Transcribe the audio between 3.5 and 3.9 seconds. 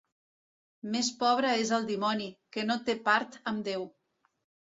amb Déu.